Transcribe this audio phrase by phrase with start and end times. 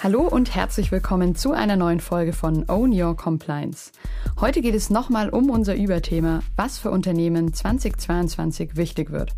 [0.00, 3.90] Hallo und herzlich willkommen zu einer neuen Folge von Own Your Compliance.
[4.40, 9.32] Heute geht es nochmal um unser Überthema, was für Unternehmen 2022 wichtig wird.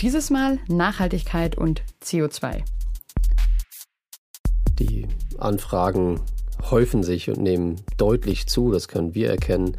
[0.00, 2.64] Dieses Mal Nachhaltigkeit und CO2.
[4.80, 5.06] Die
[5.38, 6.20] Anfragen
[6.72, 9.76] häufen sich und nehmen deutlich zu, das können wir erkennen,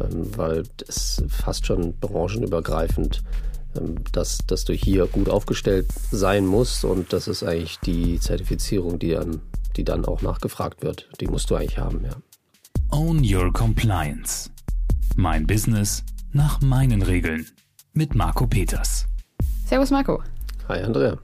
[0.00, 3.22] ähm, weil es fast schon branchenübergreifend
[3.76, 8.98] ähm, dass, dass du hier gut aufgestellt sein musst und das ist eigentlich die Zertifizierung,
[8.98, 9.40] die einem
[9.76, 11.08] die dann auch nachgefragt wird.
[11.20, 12.16] Die musst du eigentlich haben, ja.
[12.90, 14.50] Own Your Compliance.
[15.16, 17.46] Mein Business nach meinen Regeln.
[17.92, 19.06] Mit Marco Peters.
[19.64, 20.22] Servus Marco.
[20.68, 21.18] Hi Andrea.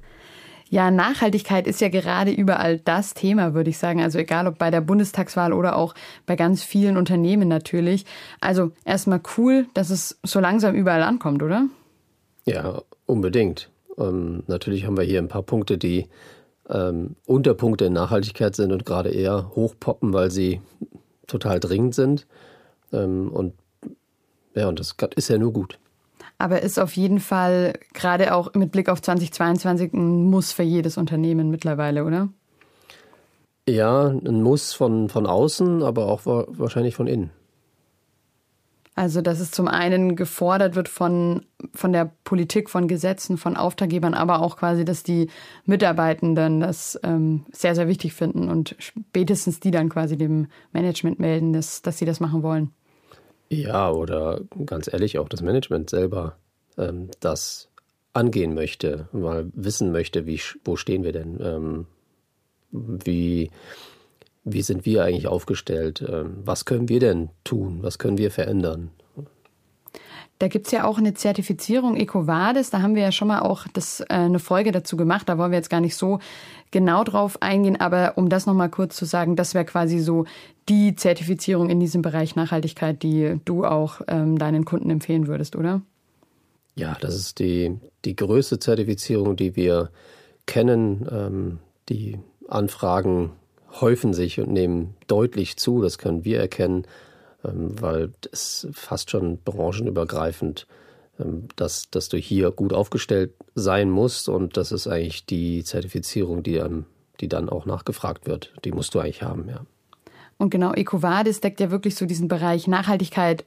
[0.73, 4.01] Ja, Nachhaltigkeit ist ja gerade überall das Thema, würde ich sagen.
[4.01, 8.07] Also egal ob bei der Bundestagswahl oder auch bei ganz vielen Unternehmen natürlich.
[8.41, 11.66] Also erstmal cool, dass es so langsam überall ankommt, oder?
[12.46, 13.69] Ja, unbedingt.
[13.98, 16.07] Ähm, natürlich haben wir hier ein paar Punkte, die
[16.69, 20.61] ähm, Unterpunkte in Nachhaltigkeit sind und gerade eher hochpoppen, weil sie
[21.27, 22.27] total dringend sind.
[22.93, 23.54] Ähm, und
[24.54, 25.79] ja, und das ist ja nur gut.
[26.38, 30.96] Aber ist auf jeden Fall gerade auch mit Blick auf 2022 ein Muss für jedes
[30.96, 32.29] Unternehmen mittlerweile, oder?
[33.69, 37.30] Ja, ein Muss von, von außen, aber auch wahrscheinlich von innen.
[38.95, 44.12] Also, dass es zum einen gefordert wird von, von der Politik, von Gesetzen, von Auftraggebern,
[44.12, 45.30] aber auch quasi, dass die
[45.65, 51.54] Mitarbeitenden das ähm, sehr, sehr wichtig finden und spätestens die dann quasi dem Management melden,
[51.54, 52.70] dass, dass sie das machen wollen.
[53.48, 56.37] Ja, oder ganz ehrlich, auch das Management selber
[56.76, 57.68] ähm, das
[58.13, 61.87] angehen möchte, mal wissen möchte, wie, wo stehen wir denn, ähm,
[62.70, 63.51] wie
[64.44, 66.04] wie sind wir eigentlich aufgestellt?
[66.06, 67.78] Ähm, was können wir denn tun?
[67.82, 68.91] Was können wir verändern?
[70.38, 72.70] Da gibt es ja auch eine Zertifizierung EcoVadis.
[72.70, 75.28] Da haben wir ja schon mal auch das, äh, eine Folge dazu gemacht.
[75.28, 76.19] Da wollen wir jetzt gar nicht so
[76.72, 77.81] genau drauf eingehen.
[77.81, 80.25] Aber um das nochmal kurz zu sagen, das wäre quasi so
[80.69, 85.82] die Zertifizierung in diesem Bereich Nachhaltigkeit, die du auch ähm, deinen Kunden empfehlen würdest, oder?
[86.74, 89.91] Ja, das ist die, die größte Zertifizierung, die wir
[90.47, 91.06] kennen.
[91.09, 93.30] Ähm, die Anfragen
[93.81, 95.81] häufen sich und nehmen deutlich zu.
[95.83, 96.87] Das können wir erkennen,
[97.44, 100.66] ähm, weil es fast schon branchenübergreifend,
[101.19, 106.43] ähm, dass, dass du hier gut aufgestellt sein musst und das ist eigentlich die Zertifizierung,
[106.43, 106.62] die,
[107.21, 108.53] die dann auch nachgefragt wird.
[108.65, 109.65] Die musst du eigentlich haben, ja.
[110.39, 113.44] Und genau, EcoVadis deckt ja wirklich so diesen Bereich Nachhaltigkeit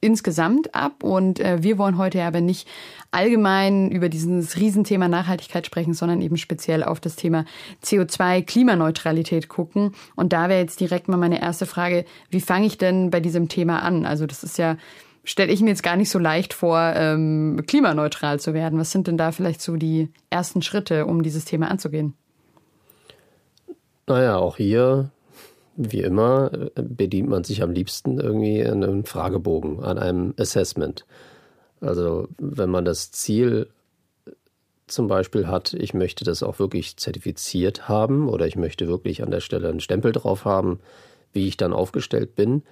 [0.00, 1.02] insgesamt ab.
[1.02, 2.68] Und äh, wir wollen heute aber nicht
[3.10, 7.44] allgemein über dieses Riesenthema Nachhaltigkeit sprechen, sondern eben speziell auf das Thema
[7.82, 9.92] CO2 Klimaneutralität gucken.
[10.14, 13.48] Und da wäre jetzt direkt mal meine erste Frage, wie fange ich denn bei diesem
[13.48, 14.06] Thema an?
[14.06, 14.76] Also das ist ja,
[15.24, 18.78] stelle ich mir jetzt gar nicht so leicht vor, ähm, klimaneutral zu werden.
[18.78, 22.14] Was sind denn da vielleicht so die ersten Schritte, um dieses Thema anzugehen?
[24.06, 25.10] Naja, auch hier
[25.76, 31.06] wie immer äh, bedient man sich am liebsten irgendwie an einem Fragebogen, an einem Assessment.
[31.80, 33.68] Also wenn man das Ziel
[34.86, 39.30] zum Beispiel hat, ich möchte das auch wirklich zertifiziert haben oder ich möchte wirklich an
[39.30, 40.80] der Stelle einen Stempel drauf haben,
[41.32, 42.62] wie ich dann aufgestellt bin,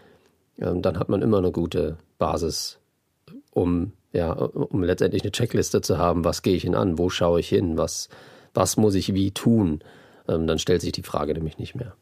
[0.59, 2.79] ähm, dann hat man immer eine gute Basis,
[3.51, 7.41] um, ja, um letztendlich eine Checkliste zu haben, was gehe ich hin an, wo schaue
[7.41, 8.09] ich hin, was,
[8.55, 9.81] was muss ich wie tun.
[10.29, 11.95] Ähm, dann stellt sich die Frage nämlich nicht mehr.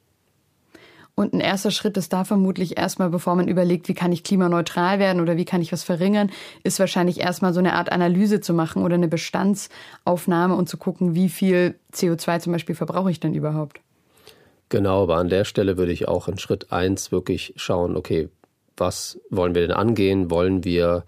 [1.14, 4.98] Und ein erster Schritt ist da vermutlich erstmal, bevor man überlegt, wie kann ich klimaneutral
[4.98, 6.30] werden oder wie kann ich was verringern,
[6.62, 11.14] ist wahrscheinlich erstmal so eine Art Analyse zu machen oder eine Bestandsaufnahme und zu gucken,
[11.14, 13.80] wie viel CO2 zum Beispiel verbrauche ich denn überhaupt.
[14.70, 18.30] Genau, aber an der Stelle würde ich auch in Schritt eins wirklich schauen, okay,
[18.78, 20.30] was wollen wir denn angehen?
[20.30, 21.04] Wollen wir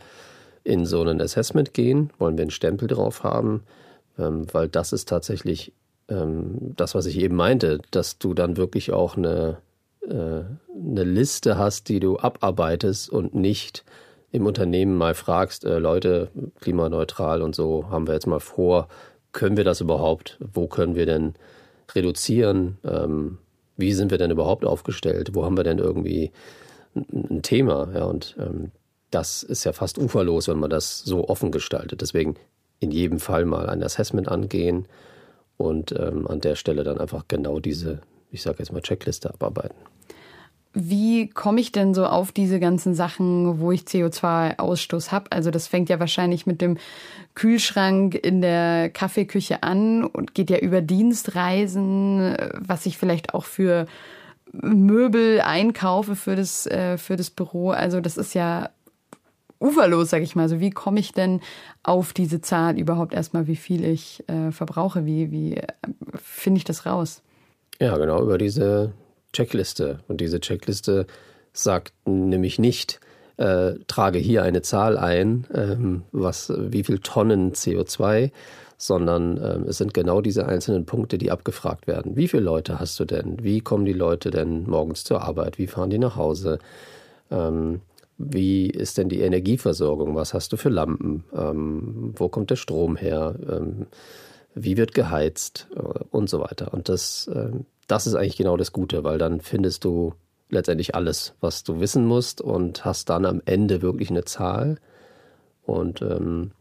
[0.64, 2.10] in so ein Assessment gehen?
[2.18, 3.62] Wollen wir einen Stempel drauf haben?
[4.18, 5.72] Ähm, weil das ist tatsächlich
[6.10, 9.58] ähm, das, was ich eben meinte, dass du dann wirklich auch eine
[10.10, 13.84] eine Liste hast, die du abarbeitest und nicht
[14.34, 16.28] im Unternehmen mal fragst, äh, Leute,
[16.60, 18.88] klimaneutral und so haben wir jetzt mal vor,
[19.30, 20.38] können wir das überhaupt?
[20.40, 21.34] Wo können wir denn
[21.94, 22.78] reduzieren?
[22.84, 23.38] Ähm,
[23.76, 25.30] wie sind wir denn überhaupt aufgestellt?
[25.34, 26.32] Wo haben wir denn irgendwie
[26.96, 27.88] ein, ein Thema?
[27.94, 28.72] Ja, und ähm,
[29.10, 32.00] das ist ja fast uferlos, wenn man das so offen gestaltet.
[32.00, 32.34] Deswegen
[32.80, 34.88] in jedem Fall mal ein Assessment angehen
[35.56, 38.00] und ähm, an der Stelle dann einfach genau diese,
[38.32, 39.76] ich sage jetzt mal, Checkliste abarbeiten.
[40.74, 45.30] Wie komme ich denn so auf diese ganzen Sachen, wo ich CO2-Ausstoß habe?
[45.30, 46.78] Also das fängt ja wahrscheinlich mit dem
[47.36, 53.86] Kühlschrank in der Kaffeeküche an und geht ja über Dienstreisen, was ich vielleicht auch für
[54.50, 57.70] Möbel einkaufe für das, äh, für das Büro.
[57.70, 58.70] Also das ist ja
[59.60, 60.42] uferlos, sag ich mal.
[60.42, 61.40] Also wie komme ich denn
[61.82, 65.06] auf diese Zahl überhaupt erstmal, wie viel ich äh, verbrauche?
[65.06, 65.66] Wie, wie äh,
[66.16, 67.22] finde ich das raus?
[67.80, 68.92] Ja, genau, über diese
[69.34, 70.00] Checkliste.
[70.08, 71.06] Und diese Checkliste
[71.52, 73.00] sagt nämlich nicht,
[73.36, 78.30] äh, trage hier eine Zahl ein, ähm, was, wie viel Tonnen CO2,
[78.78, 82.16] sondern ähm, es sind genau diese einzelnen Punkte, die abgefragt werden.
[82.16, 83.42] Wie viele Leute hast du denn?
[83.42, 85.58] Wie kommen die Leute denn morgens zur Arbeit?
[85.58, 86.58] Wie fahren die nach Hause?
[87.30, 87.80] Ähm,
[88.16, 90.14] wie ist denn die Energieversorgung?
[90.14, 91.24] Was hast du für Lampen?
[91.34, 93.34] Ähm, wo kommt der Strom her?
[93.50, 93.86] Ähm,
[94.54, 95.68] wie wird geheizt?
[95.74, 96.72] Äh, und so weiter.
[96.72, 97.50] Und das, äh,
[97.86, 100.14] das ist eigentlich genau das Gute, weil dann findest du
[100.48, 104.76] letztendlich alles, was du wissen musst und hast dann am Ende wirklich eine Zahl.
[105.64, 106.52] Und ähm,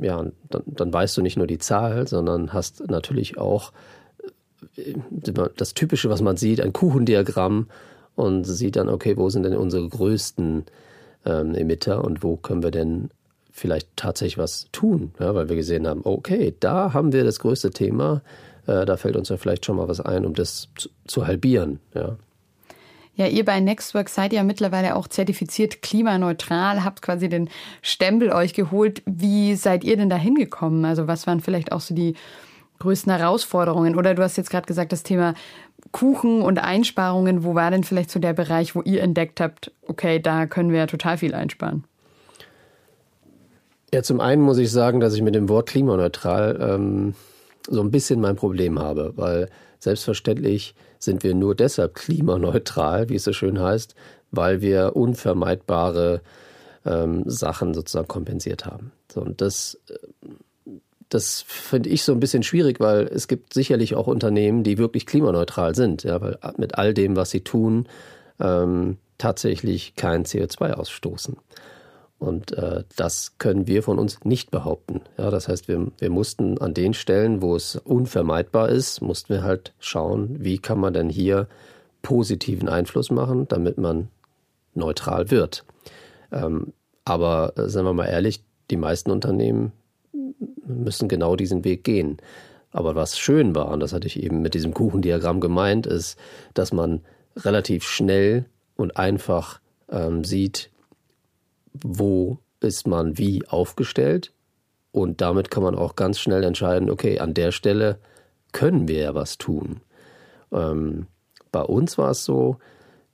[0.00, 3.72] ja, dann, dann weißt du nicht nur die Zahl, sondern hast natürlich auch
[4.76, 4.94] äh,
[5.56, 7.68] das Typische, was man sieht, ein Kuchendiagramm
[8.14, 10.64] und sieht dann, okay, wo sind denn unsere größten
[11.24, 13.10] ähm, Emitter und wo können wir denn
[13.50, 17.70] vielleicht tatsächlich was tun, ja, weil wir gesehen haben, okay, da haben wir das größte
[17.70, 18.22] Thema,
[18.66, 21.80] äh, da fällt uns ja vielleicht schon mal was ein, um das zu, zu halbieren.
[21.94, 22.16] Ja.
[23.16, 27.48] Ja, ihr bei Nextwork seid ja mittlerweile auch zertifiziert klimaneutral, habt quasi den
[27.80, 29.02] Stempel euch geholt.
[29.06, 30.84] Wie seid ihr denn da hingekommen?
[30.84, 32.14] Also was waren vielleicht auch so die
[32.80, 33.94] größten Herausforderungen?
[33.94, 35.34] Oder du hast jetzt gerade gesagt, das Thema
[35.92, 37.44] Kuchen und Einsparungen.
[37.44, 40.78] Wo war denn vielleicht so der Bereich, wo ihr entdeckt habt, okay, da können wir
[40.80, 41.84] ja total viel einsparen?
[43.92, 47.14] Ja, zum einen muss ich sagen, dass ich mit dem Wort klimaneutral ähm,
[47.68, 53.24] so ein bisschen mein Problem habe, weil selbstverständlich sind wir nur deshalb klimaneutral, wie es
[53.24, 53.94] so schön heißt,
[54.30, 56.20] weil wir unvermeidbare
[56.84, 58.92] ähm, Sachen sozusagen kompensiert haben.
[59.12, 60.70] So, und das, äh,
[61.08, 65.06] das finde ich so ein bisschen schwierig, weil es gibt sicherlich auch Unternehmen, die wirklich
[65.06, 67.86] klimaneutral sind, ja, weil mit all dem, was sie tun,
[68.40, 71.36] ähm, tatsächlich kein CO2 ausstoßen.
[72.24, 75.02] Und äh, das können wir von uns nicht behaupten.
[75.18, 79.42] Ja, das heißt, wir, wir mussten an den Stellen, wo es unvermeidbar ist, mussten wir
[79.42, 81.48] halt schauen, wie kann man denn hier
[82.00, 84.08] positiven Einfluss machen, damit man
[84.72, 85.64] neutral wird.
[86.32, 86.72] Ähm,
[87.04, 89.72] aber äh, sagen wir mal ehrlich, die meisten Unternehmen
[90.66, 92.16] müssen genau diesen Weg gehen.
[92.70, 96.18] Aber was schön war, und das hatte ich eben mit diesem Kuchendiagramm gemeint, ist,
[96.54, 97.02] dass man
[97.36, 99.60] relativ schnell und einfach
[99.90, 100.70] ähm, sieht,
[101.82, 104.32] wo ist man wie aufgestellt.
[104.92, 107.98] Und damit kann man auch ganz schnell entscheiden, okay, an der Stelle
[108.52, 109.80] können wir ja was tun.
[110.52, 111.06] Ähm,
[111.50, 112.58] bei uns war es so,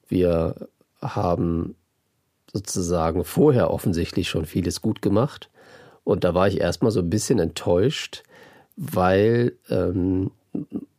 [0.08, 0.54] wir
[1.00, 1.74] haben
[2.52, 5.50] sozusagen vorher offensichtlich schon vieles gut gemacht.
[6.04, 8.22] Und da war ich erstmal so ein bisschen enttäuscht,
[8.76, 10.30] weil, ähm,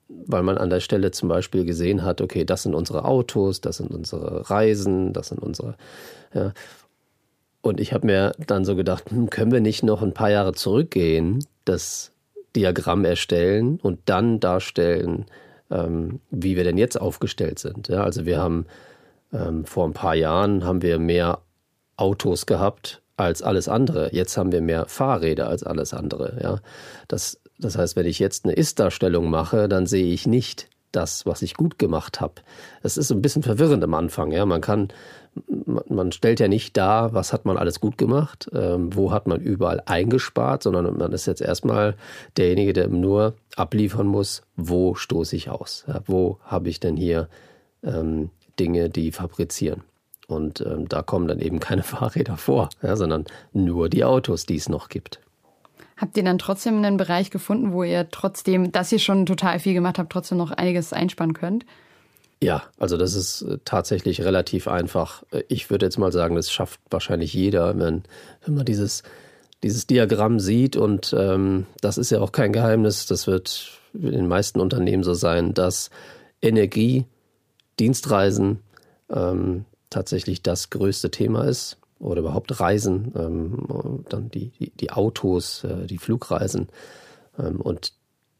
[0.08, 3.78] weil man an der Stelle zum Beispiel gesehen hat, okay, das sind unsere Autos, das
[3.78, 5.76] sind unsere Reisen, das sind unsere,
[6.34, 6.54] ja,
[7.62, 10.54] und ich habe mir dann so gedacht, hm, können wir nicht noch ein paar Jahre
[10.54, 12.12] zurückgehen, das
[12.56, 15.26] Diagramm erstellen und dann darstellen,
[15.70, 17.88] ähm, wie wir denn jetzt aufgestellt sind.
[17.88, 18.66] Ja, also wir haben
[19.32, 21.40] ähm, vor ein paar Jahren haben wir mehr
[21.96, 24.14] Autos gehabt als alles andere.
[24.14, 26.40] Jetzt haben wir mehr Fahrräder als alles andere.
[26.42, 26.60] Ja,
[27.08, 31.42] das, das heißt, wenn ich jetzt eine Ist-Darstellung mache, dann sehe ich nicht das, was
[31.42, 32.36] ich gut gemacht habe.
[32.84, 34.32] Es ist ein bisschen verwirrend am Anfang.
[34.32, 34.90] Ja, man kann
[35.88, 39.40] man stellt ja nicht dar, was hat man alles gut gemacht, ähm, wo hat man
[39.40, 41.96] überall eingespart, sondern man ist jetzt erstmal
[42.38, 47.30] derjenige, der nur abliefern muss, wo stoße ich aus, ja, wo habe ich denn hier
[47.84, 49.84] ähm, Dinge, die fabrizieren.
[50.28, 54.56] Und ähm, da kommen dann eben keine Fahrräder vor, ja, sondern nur die Autos, die
[54.56, 55.22] es noch gibt.
[55.98, 59.74] Habt ihr dann trotzdem einen Bereich gefunden, wo ihr trotzdem, dass ihr schon total viel
[59.74, 61.66] gemacht habt, trotzdem noch einiges einsparen könnt?
[62.44, 65.24] Ja, also das ist äh, tatsächlich relativ einfach.
[65.32, 68.04] Äh, ich würde jetzt mal sagen, das schafft wahrscheinlich jeder, wenn,
[68.44, 69.04] wenn man dieses,
[69.64, 70.76] dieses Diagramm sieht.
[70.76, 75.14] Und ähm, das ist ja auch kein Geheimnis, das wird in den meisten Unternehmen so
[75.14, 75.92] sein, dass
[76.42, 77.06] Energie,
[77.80, 78.60] Dienstreisen
[79.10, 81.78] ähm, tatsächlich das größte Thema ist.
[82.02, 86.68] Oder überhaupt Reisen, ähm, dann die, die, die Autos, äh, die Flugreisen.
[87.38, 87.94] Ähm, und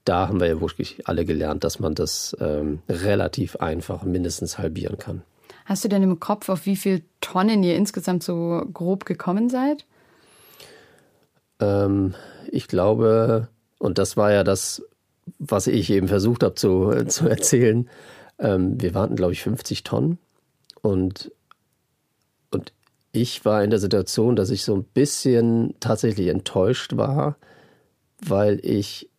[0.04, 4.98] da haben wir ja wirklich alle gelernt, dass man das ähm, relativ einfach mindestens halbieren
[4.98, 5.22] kann.
[5.66, 9.86] Hast du denn im Kopf, auf wie viele Tonnen ihr insgesamt so grob gekommen seid?
[11.60, 12.16] Ähm,
[12.52, 14.84] ich glaube, und das war ja das,
[15.38, 17.88] was ich eben versucht habe zu, zu erzählen,
[18.40, 20.18] ähm, wir waren, glaube ich, 50 Tonnen.
[20.82, 21.32] Und
[23.12, 27.38] ich war in der Situation, dass ich so ein bisschen tatsächlich enttäuscht war,
[28.26, 29.10] weil ich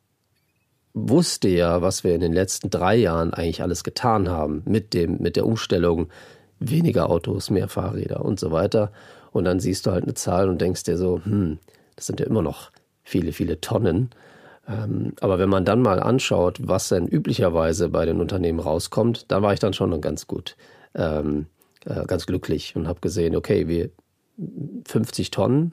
[0.95, 5.19] wusste ja, was wir in den letzten drei Jahren eigentlich alles getan haben mit dem,
[5.19, 6.09] mit der Umstellung
[6.59, 8.93] weniger Autos, mehr Fahrräder und so weiter.
[9.33, 11.59] Und dann siehst du halt eine Zahl und denkst dir so, hm,
[11.97, 12.71] das sind ja immer noch
[13.03, 14.11] viele, viele Tonnen.
[14.69, 19.43] Ähm, aber wenn man dann mal anschaut, was denn üblicherweise bei den Unternehmen rauskommt, da
[19.43, 20.57] war ich dann schon ganz gut,
[20.95, 21.47] ähm,
[21.85, 23.91] äh, ganz glücklich und habe gesehen, okay, wir
[24.87, 25.73] 50 Tonnen,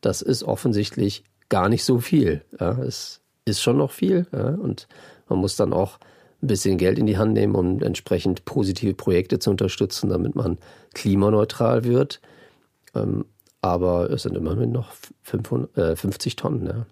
[0.00, 2.44] das ist offensichtlich gar nicht so viel.
[2.58, 4.88] Ja, es ist schon noch viel ja, und
[5.28, 5.98] man muss dann auch
[6.42, 10.58] ein bisschen Geld in die Hand nehmen, um entsprechend positive Projekte zu unterstützen, damit man
[10.94, 12.20] klimaneutral wird.
[12.94, 13.24] Ähm,
[13.62, 14.92] aber es sind immerhin noch
[15.22, 16.66] 500, äh, 50 Tonnen.
[16.66, 16.86] Ja.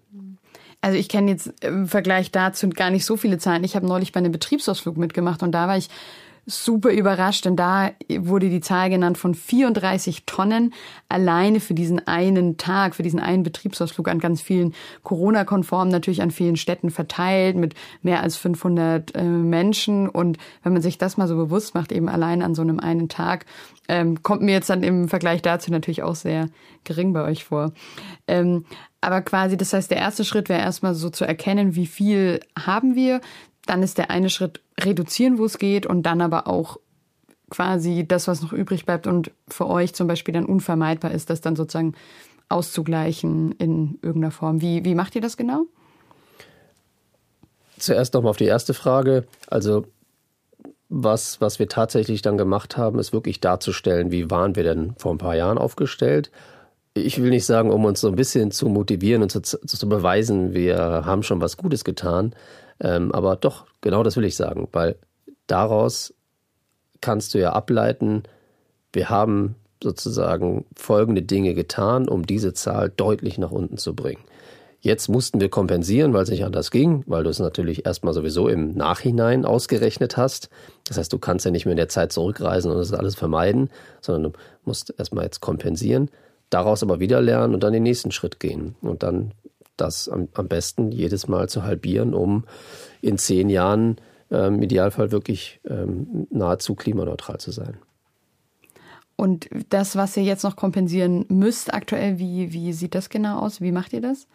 [0.81, 3.63] Also ich kenne jetzt im Vergleich dazu gar nicht so viele Zahlen.
[3.63, 5.89] Ich habe neulich bei einem Betriebsausflug mitgemacht und da war ich
[6.45, 10.73] super überrascht, denn da wurde die Zahl genannt von 34 Tonnen
[11.09, 14.73] alleine für diesen einen Tag, für diesen einen Betriebsausflug an ganz vielen
[15.03, 17.73] Corona-konform, natürlich an vielen Städten verteilt mit
[18.03, 20.07] mehr als 500 äh, Menschen.
[20.07, 23.09] Und wenn man sich das mal so bewusst macht, eben allein an so einem einen
[23.09, 23.45] Tag,
[23.87, 26.47] ähm, kommt mir jetzt dann im Vergleich dazu natürlich auch sehr
[26.83, 27.71] gering bei euch vor.
[28.27, 28.65] Ähm,
[29.01, 32.95] aber quasi, das heißt, der erste Schritt wäre erstmal so zu erkennen, wie viel haben
[32.95, 33.21] wir.
[33.65, 36.77] Dann ist der eine Schritt reduzieren, wo es geht und dann aber auch
[37.49, 41.41] quasi das, was noch übrig bleibt und für euch zum Beispiel dann unvermeidbar ist, das
[41.41, 41.93] dann sozusagen
[42.49, 44.61] auszugleichen in irgendeiner Form.
[44.61, 45.65] Wie, wie macht ihr das genau?
[47.77, 49.25] Zuerst nochmal auf die erste Frage.
[49.47, 49.85] Also
[50.89, 55.13] was, was wir tatsächlich dann gemacht haben, ist wirklich darzustellen, wie waren wir denn vor
[55.13, 56.31] ein paar Jahren aufgestellt.
[56.93, 60.53] Ich will nicht sagen, um uns so ein bisschen zu motivieren und zu, zu beweisen,
[60.53, 62.33] wir haben schon was Gutes getan,
[62.79, 64.95] ähm, aber doch, genau das will ich sagen, weil
[65.47, 66.13] daraus
[67.01, 68.23] kannst du ja ableiten,
[68.93, 74.23] wir haben sozusagen folgende Dinge getan, um diese Zahl deutlich nach unten zu bringen.
[74.85, 78.47] Jetzt mussten wir kompensieren, weil es nicht anders ging, weil du es natürlich erstmal sowieso
[78.47, 80.49] im Nachhinein ausgerechnet hast.
[80.87, 83.71] Das heißt, du kannst ja nicht mehr in der Zeit zurückreisen und das alles vermeiden,
[84.01, 86.11] sondern du musst erstmal jetzt kompensieren,
[86.51, 88.75] daraus aber wieder lernen und dann den nächsten Schritt gehen.
[88.81, 89.31] Und dann
[89.77, 92.45] das am, am besten jedes Mal zu halbieren, um
[93.01, 93.97] in zehn Jahren
[94.31, 97.77] ähm, im Idealfall wirklich ähm, nahezu klimaneutral zu sein.
[99.15, 103.61] Und das, was ihr jetzt noch kompensieren müsst aktuell, wie, wie sieht das genau aus?
[103.61, 104.27] Wie macht ihr das?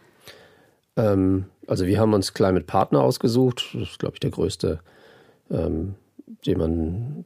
[0.97, 3.71] Ähm, also wir haben uns Climate Partner ausgesucht.
[3.75, 4.81] Das ist, glaube ich, der größte,
[5.51, 5.97] ähm,
[6.47, 7.25] den man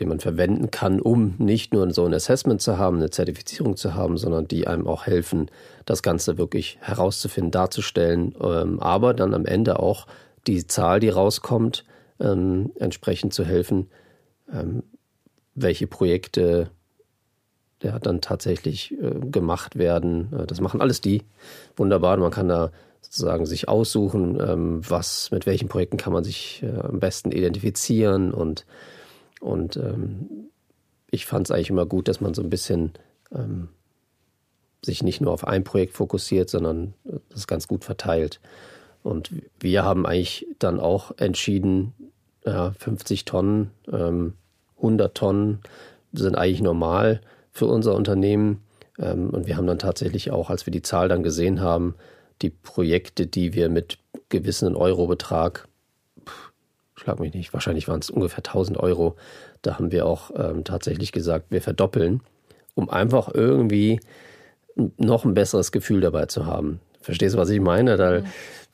[0.00, 3.94] den man verwenden kann, um nicht nur so ein Assessment zu haben, eine Zertifizierung zu
[3.94, 5.50] haben, sondern die einem auch helfen,
[5.84, 10.06] das Ganze wirklich herauszufinden, darzustellen, ähm, aber dann am Ende auch
[10.46, 11.84] die Zahl, die rauskommt,
[12.18, 13.90] ähm, entsprechend zu helfen,
[14.52, 14.82] ähm,
[15.54, 16.70] welche Projekte
[17.82, 20.32] ja, dann tatsächlich äh, gemacht werden.
[20.32, 21.22] Äh, das machen alles die.
[21.76, 22.16] Wunderbar.
[22.16, 24.38] Man kann da sozusagen sich aussuchen,
[24.88, 28.66] was, mit welchen Projekten kann man sich äh, am besten identifizieren und
[29.40, 30.50] und ähm,
[31.10, 32.92] ich fand es eigentlich immer gut, dass man so ein bisschen
[33.32, 33.68] ähm,
[34.82, 36.94] sich nicht nur auf ein Projekt fokussiert, sondern
[37.30, 38.40] das ganz gut verteilt.
[39.02, 41.92] Und wir haben eigentlich dann auch entschieden,
[42.44, 44.34] ja, 50 Tonnen, ähm,
[44.76, 45.60] 100 Tonnen
[46.12, 47.20] sind eigentlich normal
[47.50, 48.62] für unser Unternehmen.
[48.98, 51.94] Ähm, und wir haben dann tatsächlich auch, als wir die Zahl dann gesehen haben,
[52.42, 55.68] die Projekte, die wir mit gewissen Eurobetrag
[57.00, 59.16] schlag mich nicht, wahrscheinlich waren es ungefähr 1000 Euro.
[59.62, 62.20] Da haben wir auch ähm, tatsächlich gesagt, wir verdoppeln,
[62.74, 64.00] um einfach irgendwie
[64.98, 66.80] noch ein besseres Gefühl dabei zu haben.
[67.00, 67.96] Verstehst du, was ich meine?
[67.96, 68.22] Da,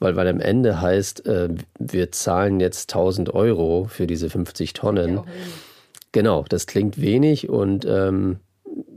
[0.01, 5.21] weil, weil am Ende heißt, äh, wir zahlen jetzt 1000 Euro für diese 50 Tonnen.
[6.11, 8.41] Genau, das klingt wenig und ähm,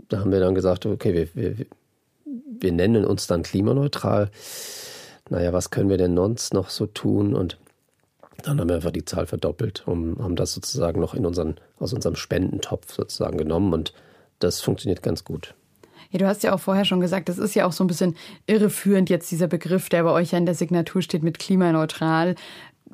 [0.10, 1.66] da haben wir dann gesagt, okay, wir, wir,
[2.26, 4.32] wir nennen uns dann klimaneutral.
[5.30, 7.36] Naja, was können wir denn sonst noch so tun?
[7.36, 7.60] Und
[8.44, 11.94] dann haben wir einfach die Zahl verdoppelt und haben das sozusagen noch in unseren, aus
[11.94, 13.94] unserem Spendentopf sozusagen genommen und
[14.40, 15.56] das funktioniert ganz gut.
[16.12, 18.16] Ja, du hast ja auch vorher schon gesagt, das ist ja auch so ein bisschen
[18.48, 22.36] irreführend jetzt dieser Begriff, der bei euch ja in der Signatur steht mit klimaneutral,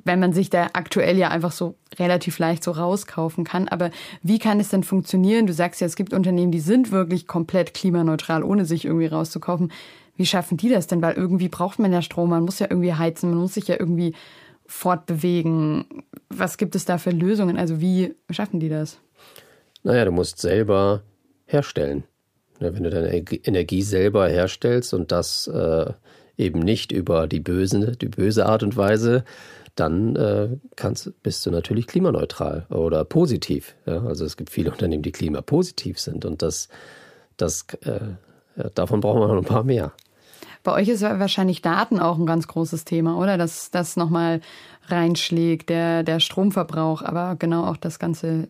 [0.04, 3.70] wenn man sich da aktuell ja einfach so relativ leicht so rauskaufen kann.
[3.70, 5.48] Aber wie kann es denn funktionieren?
[5.48, 9.72] Du sagst ja, es gibt Unternehmen, die sind wirklich komplett klimaneutral, ohne sich irgendwie rauszukaufen.
[10.18, 11.02] Wie schaffen die das denn?
[11.02, 13.76] Weil irgendwie braucht man ja Strom, man muss ja irgendwie heizen, man muss sich ja
[13.80, 14.14] irgendwie
[14.68, 16.04] fortbewegen?
[16.30, 17.58] Was gibt es da für Lösungen?
[17.58, 19.00] Also wie schaffen die das?
[19.84, 21.04] Naja, du musst selber
[21.46, 22.04] herstellen.
[22.60, 25.92] Wenn du deine Energie selber herstellst und das äh,
[26.38, 29.24] eben nicht über die böse, die böse Art und Weise,
[29.76, 33.76] dann äh, kannst, bist du natürlich klimaneutral oder positiv.
[33.86, 34.06] Ja?
[34.06, 36.70] Also es gibt viele Unternehmen, die klimapositiv sind und das,
[37.38, 38.00] das äh,
[38.74, 39.92] davon brauchen wir noch ein paar mehr.
[40.66, 43.38] Bei euch ist wahrscheinlich Daten auch ein ganz großes Thema, oder?
[43.38, 44.42] Dass das nochmal
[44.88, 48.50] reinschlägt, der, der Stromverbrauch, aber genau auch das ganze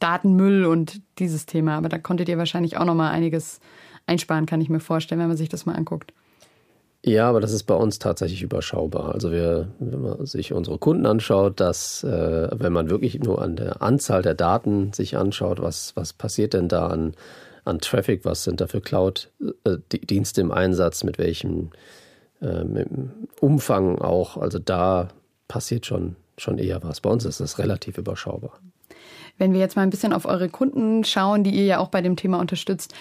[0.00, 1.76] Datenmüll und dieses Thema.
[1.76, 3.60] Aber da konntet ihr wahrscheinlich auch nochmal einiges
[4.04, 6.12] einsparen, kann ich mir vorstellen, wenn man sich das mal anguckt.
[7.04, 9.14] Ja, aber das ist bei uns tatsächlich überschaubar.
[9.14, 13.54] Also wir, wenn man sich unsere Kunden anschaut, dass äh, wenn man wirklich nur an
[13.54, 17.14] der Anzahl der Daten sich anschaut, was, was passiert denn da an,
[17.64, 21.70] an Traffic, was sind da für Cloud-Dienste im Einsatz, mit welchem
[22.40, 22.64] äh,
[23.40, 25.08] Umfang auch, also da
[25.48, 27.00] passiert schon, schon eher was.
[27.00, 28.58] Bei uns ist das relativ überschaubar.
[29.36, 32.02] Wenn wir jetzt mal ein bisschen auf eure Kunden schauen, die ihr ja auch bei
[32.02, 32.94] dem Thema unterstützt,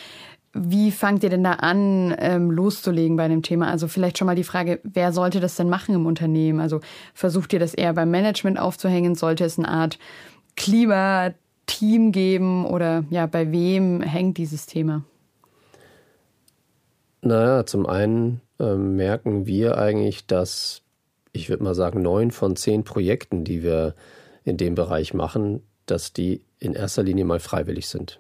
[0.55, 3.69] wie fangt ihr denn da an, ähm, loszulegen bei dem Thema?
[3.69, 6.59] Also vielleicht schon mal die Frage, wer sollte das denn machen im Unternehmen?
[6.59, 6.79] Also
[7.15, 9.15] versucht ihr das eher beim Management aufzuhängen?
[9.15, 9.97] Sollte es eine Art
[11.67, 15.03] Klimateam geben oder ja, bei wem hängt dieses Thema?
[17.21, 20.81] Naja, zum einen äh, merken wir eigentlich, dass
[21.31, 23.95] ich würde mal sagen, neun von zehn Projekten, die wir
[24.43, 28.19] in dem Bereich machen, dass die in erster Linie mal freiwillig sind.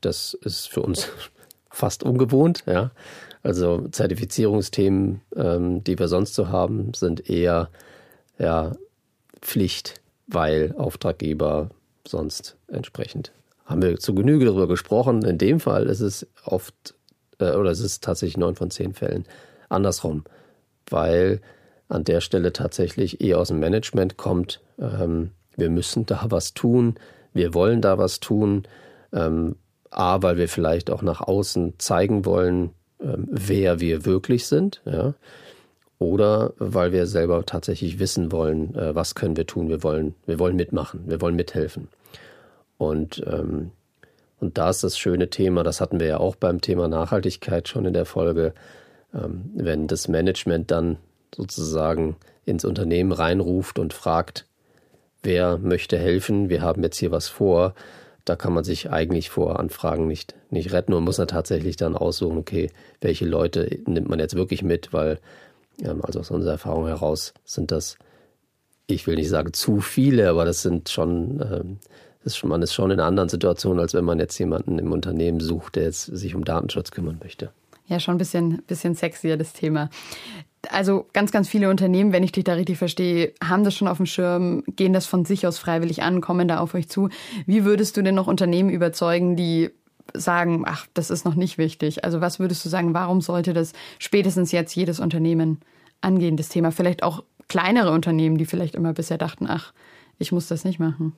[0.00, 1.08] Das ist für uns
[1.70, 2.64] fast ungewohnt.
[2.66, 2.90] Ja.
[3.42, 7.70] Also Zertifizierungsthemen, ähm, die wir sonst so haben, sind eher
[8.38, 8.72] ja,
[9.40, 11.70] Pflicht, weil Auftraggeber
[12.06, 13.32] sonst entsprechend.
[13.64, 15.24] Haben wir zu Genüge darüber gesprochen.
[15.24, 16.94] In dem Fall ist es oft,
[17.38, 19.24] äh, oder es ist tatsächlich neun von zehn Fällen
[19.68, 20.24] andersrum,
[20.90, 21.40] weil
[21.88, 26.96] an der Stelle tatsächlich eher aus dem Management kommt, ähm, wir müssen da was tun,
[27.34, 28.64] wir wollen da was tun,
[29.12, 29.56] ähm,
[29.90, 35.14] A, weil wir vielleicht auch nach außen zeigen wollen, ähm, wer wir wirklich sind, ja.
[36.02, 39.68] Oder weil wir selber tatsächlich wissen wollen, äh, was können wir tun.
[39.68, 41.86] Wir wollen, wir wollen mitmachen, wir wollen mithelfen.
[42.76, 43.70] Und, ähm,
[44.40, 47.84] und da ist das schöne Thema, das hatten wir ja auch beim Thema Nachhaltigkeit schon
[47.84, 48.52] in der Folge,
[49.14, 50.96] ähm, wenn das Management dann
[51.32, 52.16] sozusagen
[52.46, 54.46] ins Unternehmen reinruft und fragt,
[55.22, 57.74] wer möchte helfen, wir haben jetzt hier was vor,
[58.24, 61.94] da kann man sich eigentlich vor Anfragen nicht, nicht retten und muss dann tatsächlich dann
[61.94, 65.20] aussuchen, okay, welche Leute nimmt man jetzt wirklich mit, weil,
[66.02, 67.96] also aus unserer Erfahrung heraus sind das,
[68.86, 71.78] ich will nicht sagen zu viele, aber das sind schon, ähm,
[72.24, 74.92] das ist, man ist schon in einer anderen Situation, als wenn man jetzt jemanden im
[74.92, 77.50] Unternehmen sucht, der jetzt sich um Datenschutz kümmern möchte.
[77.86, 79.90] Ja, schon ein bisschen, bisschen sexier, das Thema
[80.70, 83.96] also ganz, ganz viele Unternehmen, wenn ich dich da richtig verstehe, haben das schon auf
[83.96, 87.08] dem Schirm, gehen das von sich aus freiwillig an, kommen da auf euch zu.
[87.46, 89.70] Wie würdest du denn noch Unternehmen überzeugen, die
[90.14, 92.04] sagen, ach, das ist noch nicht wichtig?
[92.04, 95.60] Also was würdest du sagen, warum sollte das spätestens jetzt jedes Unternehmen
[96.00, 96.70] angehen, das Thema?
[96.72, 99.72] Vielleicht auch kleinere Unternehmen, die vielleicht immer bisher dachten, ach,
[100.18, 101.14] ich muss das nicht machen.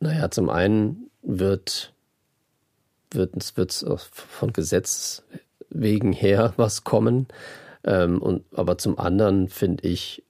[0.00, 1.92] Naja, zum einen wird
[3.12, 3.54] wird es
[4.10, 5.22] von Gesetz
[5.70, 7.26] wegen her was kommen.
[7.84, 10.24] Ähm, und, aber zum anderen finde ich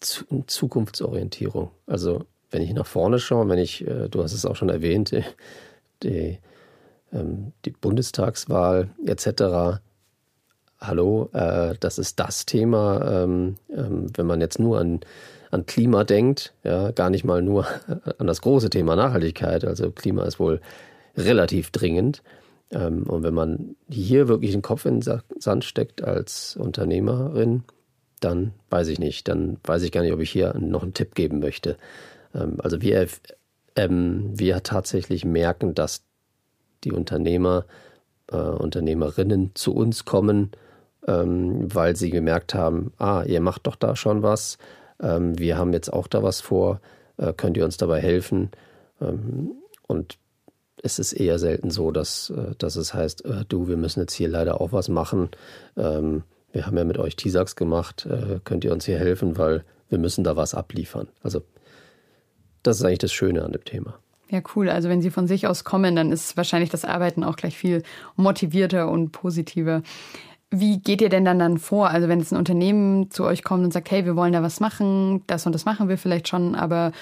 [0.00, 1.70] zu, Zukunftsorientierung.
[1.86, 5.12] Also wenn ich nach vorne schaue, wenn ich, äh, du hast es auch schon erwähnt,
[6.02, 6.38] die,
[7.12, 9.80] ähm, die Bundestagswahl etc.
[10.80, 15.00] Hallo, äh, das ist das Thema, ähm, ähm, wenn man jetzt nur an,
[15.50, 17.66] an Klima denkt, ja, gar nicht mal nur
[18.18, 19.64] an das große Thema Nachhaltigkeit.
[19.64, 20.60] Also Klima ist wohl
[21.16, 22.22] relativ dringend.
[22.70, 27.64] Ähm, und wenn man hier wirklich den Kopf in den Sand steckt als Unternehmerin,
[28.20, 29.28] dann weiß ich nicht.
[29.28, 31.76] Dann weiß ich gar nicht, ob ich hier noch einen Tipp geben möchte.
[32.34, 33.08] Ähm, also wir,
[33.78, 36.02] ähm, wir tatsächlich merken, dass
[36.84, 37.64] die Unternehmer,
[38.30, 40.52] äh, Unternehmerinnen zu uns kommen,
[41.10, 44.58] weil sie gemerkt haben, ah, ihr macht doch da schon was.
[44.98, 46.82] wir haben jetzt auch da was vor.
[47.16, 48.50] Äh, könnt ihr uns dabei helfen?
[49.86, 50.18] und
[50.82, 54.14] es ist eher selten so, dass, äh, dass es heißt, äh, du, wir müssen jetzt
[54.14, 55.30] hier leider auch was machen.
[55.76, 59.64] Ähm, wir haben ja mit euch TISAX gemacht, äh, könnt ihr uns hier helfen, weil
[59.88, 61.08] wir müssen da was abliefern.
[61.22, 61.42] Also
[62.68, 63.98] das ist eigentlich das Schöne an dem Thema.
[64.30, 64.68] Ja, cool.
[64.68, 67.82] Also wenn Sie von sich aus kommen, dann ist wahrscheinlich das Arbeiten auch gleich viel
[68.16, 69.82] motivierter und positiver.
[70.50, 71.90] Wie geht ihr denn dann dann vor?
[71.90, 74.60] Also wenn jetzt ein Unternehmen zu euch kommt und sagt, hey, wir wollen da was
[74.60, 76.92] machen, das und das machen wir vielleicht schon, aber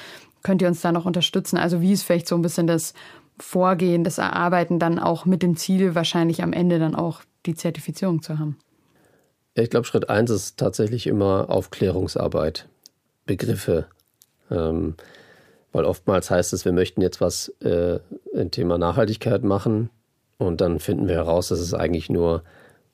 [0.42, 1.56] könnt ihr uns da noch unterstützen?
[1.56, 2.94] Also wie ist vielleicht so ein bisschen das
[3.38, 8.22] Vorgehen, das Erarbeiten dann auch mit dem Ziel, wahrscheinlich am Ende dann auch die Zertifizierung
[8.22, 8.56] zu haben?
[9.54, 12.68] Ich glaube, Schritt eins ist tatsächlich immer Aufklärungsarbeit,
[13.26, 13.86] Begriffe.
[14.50, 14.94] Ähm,
[15.76, 17.98] weil oftmals heißt es, wir möchten jetzt was äh,
[18.32, 19.90] im Thema Nachhaltigkeit machen
[20.38, 22.44] und dann finden wir heraus, dass es eigentlich nur,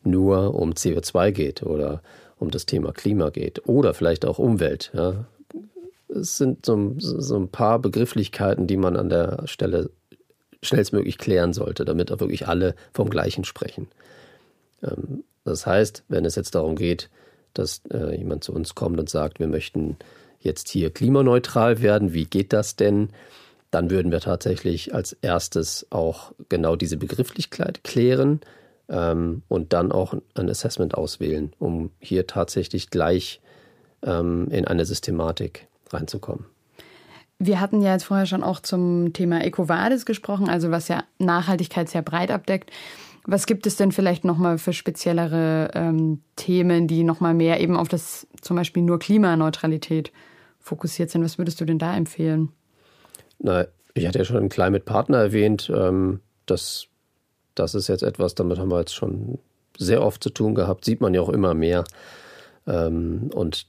[0.03, 2.03] nur um CO2 geht oder
[2.41, 4.91] um das Thema Klima geht oder vielleicht auch Umwelt.
[4.95, 5.27] Ja.
[6.09, 9.91] Es sind so, so ein paar Begrifflichkeiten, die man an der Stelle
[10.61, 13.87] schnellstmöglich klären sollte, damit auch wirklich alle vom Gleichen sprechen.
[14.83, 17.11] Ähm, das heißt, wenn es jetzt darum geht,
[17.55, 19.99] dass äh, jemand zu uns kommt und sagt, wir möchten
[20.43, 23.09] jetzt hier klimaneutral werden, wie geht das denn?
[23.71, 28.41] Dann würden wir tatsächlich als erstes auch genau diese Begrifflichkeit klären.
[28.89, 33.41] ähm, und dann auch ein Assessment auswählen, um hier tatsächlich gleich
[34.03, 36.47] ähm, in eine Systematik reinzukommen.
[37.39, 41.89] Wir hatten ja jetzt vorher schon auch zum Thema EcoVadis gesprochen, also was ja Nachhaltigkeit
[41.89, 42.71] sehr breit abdeckt.
[43.25, 47.89] Was gibt es denn vielleicht nochmal für speziellere ähm, Themen, die nochmal mehr eben auf
[47.89, 50.13] das zum Beispiel nur Klimaneutralität
[50.63, 51.23] fokussiert sind?
[51.23, 52.51] Was würdest du denn da empfehlen?
[53.39, 55.71] Na, ich hatte ja schon Climate Partner erwähnt.
[55.75, 56.87] Ähm, das,
[57.55, 59.39] das ist jetzt etwas, damit haben wir jetzt schon
[59.77, 61.85] sehr oft zu tun gehabt, sieht man ja auch immer mehr.
[62.67, 63.67] Ähm, und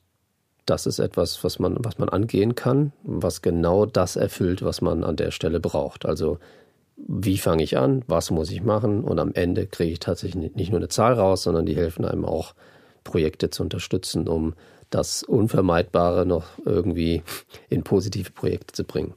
[0.65, 5.03] das ist etwas, was man, was man angehen kann, was genau das erfüllt, was man
[5.03, 6.05] an der Stelle braucht.
[6.05, 6.39] Also
[6.95, 10.69] wie fange ich an, was muss ich machen und am Ende kriege ich tatsächlich nicht
[10.69, 12.53] nur eine Zahl raus, sondern die helfen einem auch,
[13.03, 14.53] Projekte zu unterstützen, um
[14.93, 17.23] das Unvermeidbare noch irgendwie
[17.69, 19.13] in positive Projekte zu bringen.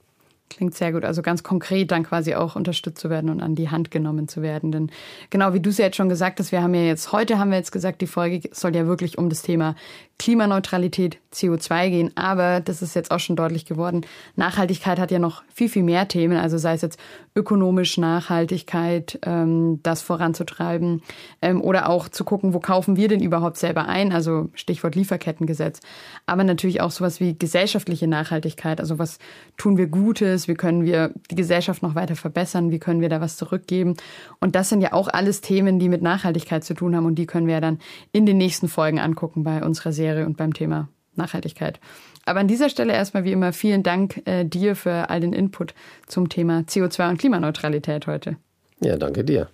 [0.48, 1.04] Klingt sehr gut.
[1.04, 4.42] Also ganz konkret dann quasi auch unterstützt zu werden und an die Hand genommen zu
[4.42, 4.70] werden.
[4.70, 4.90] Denn
[5.28, 7.50] genau wie du es ja jetzt schon gesagt hast, wir haben ja jetzt, heute haben
[7.50, 9.74] wir jetzt gesagt, die Folge soll ja wirklich um das Thema
[10.18, 12.16] Klimaneutralität, CO2 gehen.
[12.16, 14.06] Aber das ist jetzt auch schon deutlich geworden.
[14.36, 16.38] Nachhaltigkeit hat ja noch viel, viel mehr Themen.
[16.38, 16.98] Also sei es jetzt
[17.34, 21.02] ökonomisch Nachhaltigkeit, ähm, das voranzutreiben
[21.42, 24.12] ähm, oder auch zu gucken, wo kaufen wir denn überhaupt selber ein?
[24.12, 25.80] Also Stichwort Lieferkettengesetz.
[26.24, 28.80] Aber natürlich auch sowas wie gesellschaftliche Nachhaltigkeit.
[28.80, 29.18] Also was
[29.58, 30.35] tun wir Gutes?
[30.48, 32.70] Wie können wir die Gesellschaft noch weiter verbessern?
[32.70, 33.96] Wie können wir da was zurückgeben?
[34.40, 37.06] Und das sind ja auch alles Themen, die mit Nachhaltigkeit zu tun haben.
[37.06, 37.78] Und die können wir ja dann
[38.12, 41.80] in den nächsten Folgen angucken bei unserer Serie Serie und beim Thema Nachhaltigkeit.
[42.24, 45.74] Aber an dieser Stelle erstmal wie immer vielen Dank äh, dir für all den Input
[46.06, 48.36] zum Thema CO2 und Klimaneutralität heute.
[48.80, 49.48] Ja, danke dir.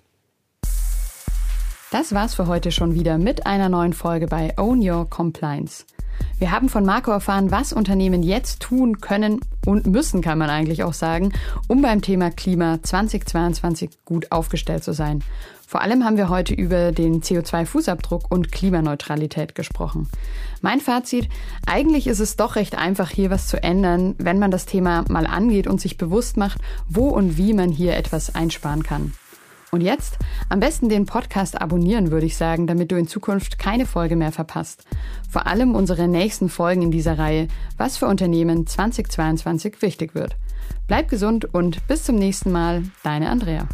[1.90, 5.84] Das war's für heute schon wieder mit einer neuen Folge bei Own Your Compliance.
[6.38, 10.82] Wir haben von Marco erfahren, was Unternehmen jetzt tun können und müssen, kann man eigentlich
[10.82, 11.32] auch sagen,
[11.68, 15.22] um beim Thema Klima 2022 gut aufgestellt zu sein.
[15.72, 20.06] Vor allem haben wir heute über den CO2-Fußabdruck und Klimaneutralität gesprochen.
[20.60, 21.30] Mein Fazit,
[21.64, 25.26] eigentlich ist es doch recht einfach, hier was zu ändern, wenn man das Thema mal
[25.26, 29.14] angeht und sich bewusst macht, wo und wie man hier etwas einsparen kann.
[29.74, 30.18] Und jetzt
[30.50, 34.30] am besten den Podcast abonnieren, würde ich sagen, damit du in Zukunft keine Folge mehr
[34.30, 34.84] verpasst.
[35.30, 40.36] Vor allem unsere nächsten Folgen in dieser Reihe, was für Unternehmen 2022 wichtig wird.
[40.88, 43.66] Bleib gesund und bis zum nächsten Mal, deine Andrea.